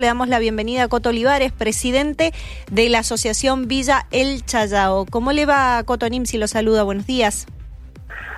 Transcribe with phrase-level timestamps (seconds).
[0.00, 2.32] Le damos la bienvenida a Coto Olivares, presidente
[2.70, 5.06] de la Asociación Villa El Chayao.
[5.06, 6.38] ¿Cómo le va, Coto Nimsi?
[6.38, 7.48] Lo saluda, buenos días.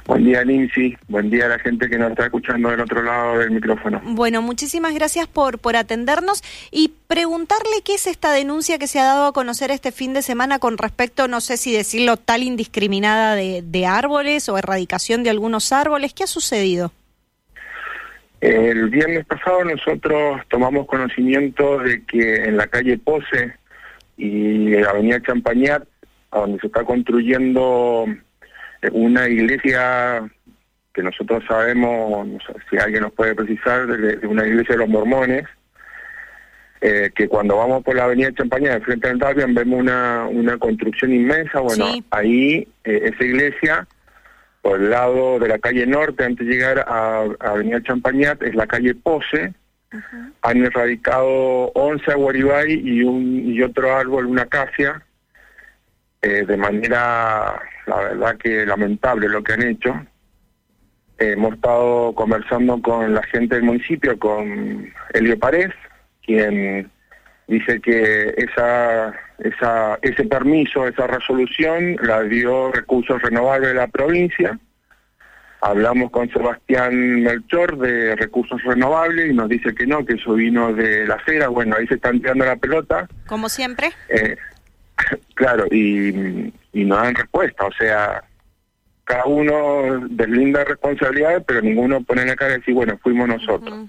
[0.06, 0.96] Buen día, Nimsi.
[1.08, 4.00] Buen día a la gente que nos está escuchando del otro lado del micrófono.
[4.06, 9.04] Bueno, muchísimas gracias por, por atendernos y preguntarle qué es esta denuncia que se ha
[9.04, 13.34] dado a conocer este fin de semana con respecto, no sé si decirlo, tal indiscriminada
[13.34, 16.14] de, de árboles o erradicación de algunos árboles.
[16.14, 16.90] ¿Qué ha sucedido?
[18.40, 23.54] El viernes pasado nosotros tomamos conocimiento de que en la calle Pose
[24.16, 25.82] y Avenida Champañat,
[26.32, 28.06] donde se está construyendo
[28.80, 30.30] eh, una iglesia
[30.94, 34.88] que nosotros sabemos, no sé si alguien nos puede precisar, de, una iglesia de los
[34.88, 35.44] mormones,
[36.80, 40.56] eh, que cuando vamos por la avenida Champañat, de frente al Davian, vemos una, una
[40.56, 43.86] construcción inmensa, bueno, ahí eh, esa iglesia
[44.62, 48.66] por el lado de la calle norte, antes de llegar a, Avenida Champañat, es la
[48.66, 49.54] calle Pose.
[50.42, 55.02] Han erradicado 11 aguaribay y, un, y otro árbol, una acacia,
[56.22, 60.06] eh, de manera, la verdad que lamentable lo que han hecho.
[61.18, 65.72] hemos estado conversando con la gente del municipio, con Elio Párez,
[66.24, 66.90] quien
[67.50, 74.58] dice que esa, esa, ese permiso, esa resolución la dio Recursos Renovables de la provincia.
[75.60, 80.72] Hablamos con Sebastián Melchor de Recursos Renovables y nos dice que no, que eso vino
[80.72, 81.48] de la acera.
[81.48, 83.08] Bueno, ahí se están tirando la pelota.
[83.26, 83.90] Como siempre.
[84.08, 84.36] Eh,
[85.34, 87.66] claro, y, y no dan respuesta.
[87.66, 88.22] O sea,
[89.04, 93.88] cada uno deslinda responsabilidades, pero ninguno pone en la cara y dice, bueno, fuimos nosotros.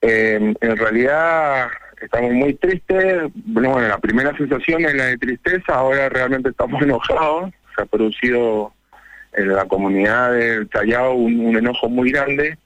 [0.00, 1.68] Eh, en realidad
[2.00, 3.30] estamos muy tristes.
[3.34, 7.52] Bueno, la primera sensación es la de tristeza, ahora realmente estamos enojados.
[7.74, 8.72] Se ha producido
[9.32, 12.58] en la comunidad del Callao un, enojo muy grande,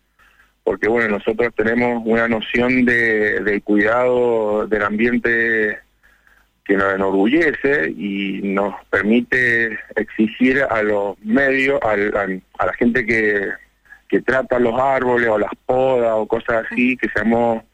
[0.64, 5.78] porque bueno, nosotros tenemos una noción de, del cuidado del ambiente
[6.64, 13.50] que nos enorgullece y nos permite exigir a los medios, a, a la gente que,
[14.08, 17.64] que trata los árboles o las podas o cosas así, que seamos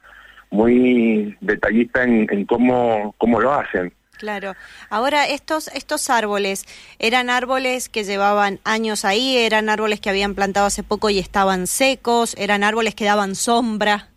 [0.50, 3.92] muy detallista en, cómo, cómo lo hacen.
[4.16, 4.54] Claro.
[4.90, 6.66] Ahora, estos, estos árboles,
[6.98, 9.36] ¿eran árboles que llevaban años ahí?
[9.36, 12.34] ¿Eran árboles que habían plantado hace poco y estaban secos?
[12.36, 14.08] ¿Eran árboles que daban sombra?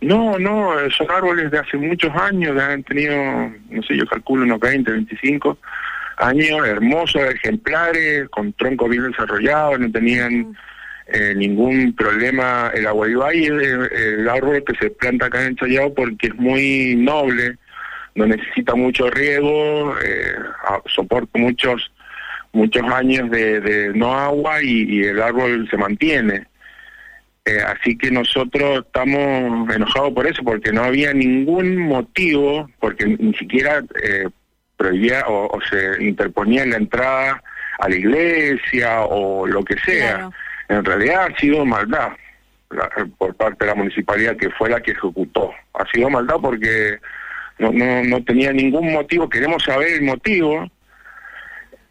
[0.00, 3.14] No, no, son árboles de hace muchos años, han tenido,
[3.70, 5.58] no sé, yo calculo unos 20, 25
[6.18, 10.56] años, hermosos, ejemplares, con tronco bien desarrollado, no tenían...
[11.06, 12.70] Eh, ningún problema.
[12.74, 17.58] El aguaribay es el, árbol que se planta acá en Chayao porque es muy noble,
[18.14, 20.34] no necesita mucho riego, eh,
[20.86, 21.90] soporta muchos
[22.52, 26.46] muchos años de, no agua y, el árbol se mantiene.
[27.44, 33.34] Eh, así que nosotros estamos enojados por eso, porque no había ningún motivo, porque ni
[33.34, 33.82] siquiera
[34.76, 37.42] prohibía o, se interponía en la entrada
[37.80, 40.30] a la iglesia o lo que sea
[40.68, 42.12] en realidad ha sido maldad
[43.18, 45.52] por parte de la municipalidad que fue la que ejecutó.
[45.74, 46.98] Ha sido maldad porque
[47.58, 50.68] no, no, no tenía ningún motivo, queremos saber el motivo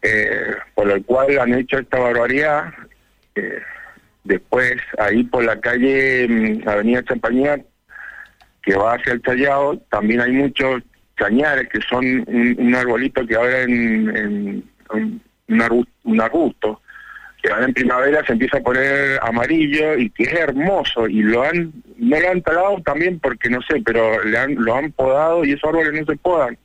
[0.02, 2.72] eh, por el cual han hecho esta barbaridad.
[3.34, 3.62] Eh,
[4.24, 7.62] después, ahí por la calle mm, Avenida Champañat,
[8.62, 10.82] que va hacia el Tallado, también hay muchos
[11.14, 16.80] cañares que son un, arbolito que ahora en un arbusto
[17.44, 21.72] que en primavera se empieza a poner amarillo y que es hermoso y lo han
[21.98, 25.52] no lo han talado también porque no sé pero le han, lo han podado y
[25.52, 26.58] esos árboles no se podan.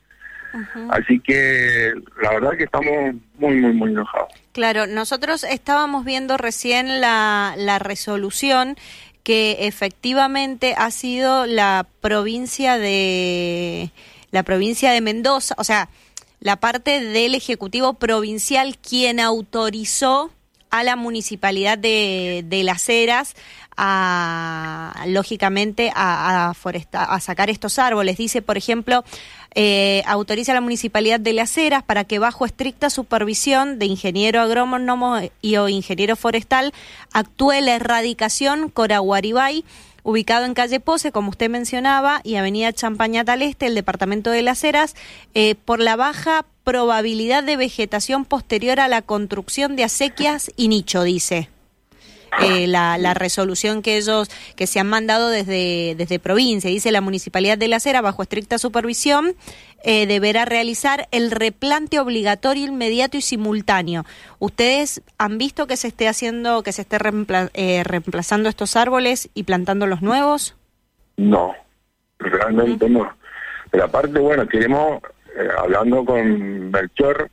[0.90, 4.32] Así que la verdad que estamos muy muy muy enojados.
[4.52, 8.76] Claro nosotros estábamos viendo recién la, la resolución
[9.22, 13.90] que efectivamente ha sido la provincia de
[14.30, 15.90] la provincia de Mendoza o sea
[16.40, 20.30] la parte del Ejecutivo Provincial quien autorizó
[20.70, 23.34] a la municipalidad de, de Las Heras
[23.76, 24.69] a,
[25.06, 26.54] lógicamente, a, a,
[27.14, 28.18] a sacar estos árboles.
[28.18, 29.04] Dice, por ejemplo,
[29.54, 34.40] eh, autoriza a la municipalidad de Las Heras para que bajo estricta supervisión de ingeniero
[34.40, 36.72] agrónomo y o ingeniero forestal
[37.12, 39.64] actúe la erradicación Coraguaribay
[40.02, 44.42] ubicado en calle Pose, como usted mencionaba, y avenida Champañat al este, el departamento de
[44.42, 44.94] Las Heras,
[45.34, 51.02] eh, por la baja probabilidad de vegetación posterior a la construcción de acequias y nicho,
[51.02, 51.48] dice.
[52.42, 56.70] Eh, la, la, resolución que ellos que se han mandado desde, desde provincia.
[56.70, 59.34] Dice la Municipalidad de La Cera, bajo estricta supervisión,
[59.82, 64.04] eh, deberá realizar el replante obligatorio, inmediato y simultáneo.
[64.38, 66.98] ¿Ustedes han visto que se esté haciendo, que se esté
[67.54, 70.54] eh, reemplazando estos árboles y plantando los nuevos?
[71.16, 71.54] No,
[72.18, 73.10] realmente no.
[73.70, 75.02] Pero aparte, bueno, queremos,
[75.36, 77.30] eh, hablando con Melchor,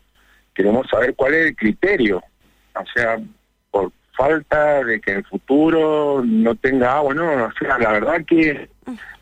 [0.53, 2.23] queremos saber cuál es el criterio.
[2.75, 3.19] O sea,
[3.71, 8.25] por falta de que en el futuro no tenga agua, no, o sea, la verdad
[8.25, 8.69] que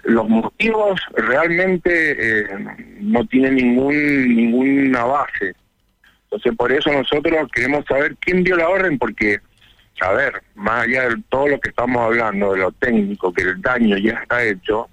[0.03, 2.47] los motivos realmente eh,
[3.01, 5.55] no tienen ningún ninguna base.
[6.23, 9.39] Entonces, por eso nosotros queremos saber quién dio la orden, porque,
[10.01, 13.61] a ver, más allá de todo lo que estamos hablando, de lo técnico, que el
[13.61, 14.89] daño ya está hecho,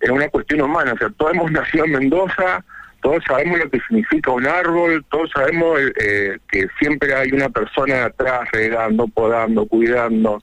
[0.00, 0.92] es una cuestión humana.
[0.92, 2.64] O sea, todos hemos nacido en Mendoza,
[3.00, 8.06] todos sabemos lo que significa un árbol, todos sabemos eh, que siempre hay una persona
[8.06, 10.42] atrás regando, podando, cuidando.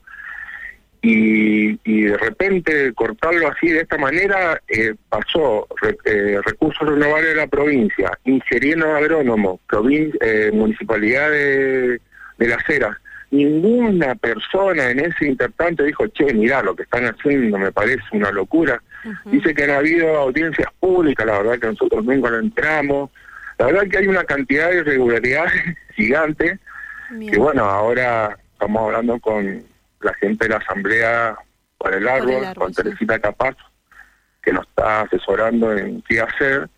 [1.02, 5.68] Y, de repente cortarlo así de esta manera eh, pasó
[6.04, 9.60] eh, recursos renovables de la provincia, ingeniero agrónomo,
[10.20, 12.00] eh, municipalidad de,
[12.38, 12.96] de Las Heras,
[13.30, 18.30] ninguna persona en ese intertanto dijo, che, mirá, lo que están haciendo me parece una
[18.30, 18.80] locura.
[19.26, 23.10] Dice que han habido audiencias públicas, la verdad que nosotros nunca lo entramos.
[23.58, 25.52] La verdad que hay una cantidad de irregularidades
[25.94, 26.58] gigante,
[27.30, 29.64] que bueno, ahora estamos hablando con
[30.00, 31.36] la gente de la Asamblea
[31.78, 33.56] para el Árbol, con Teresita Capaz,
[34.42, 36.68] que nos está asesorando en qué hacer,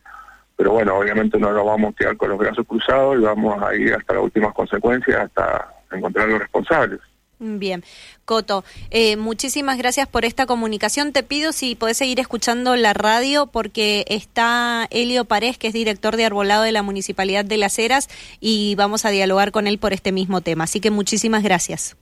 [0.57, 3.75] pero bueno, obviamente no lo vamos a quedar con los brazos cruzados y vamos a
[3.75, 7.01] ir hasta las últimas consecuencias, hasta encontrar los responsables.
[7.41, 7.85] Bien,
[8.25, 11.13] Coto, eh, muchísimas gracias por esta comunicación.
[11.13, 16.17] Te pido si podés seguir escuchando la radio porque está Elio Parés, que es director
[16.17, 18.09] de arbolado de la Municipalidad de Las Heras,
[18.41, 20.65] y vamos a dialogar con él por este mismo tema.
[20.65, 21.97] Así que muchísimas gracias.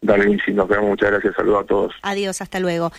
[0.00, 0.90] Dale, nos vemos.
[0.90, 1.34] Muchas gracias.
[1.34, 1.94] Saludos a todos.
[2.02, 2.92] Adiós, hasta luego.